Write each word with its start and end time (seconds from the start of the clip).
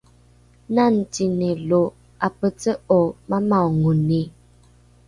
nangzini 0.73 1.49
lo 1.69 1.83
’apece’o 2.27 2.99
mamaongoni? 3.29 4.21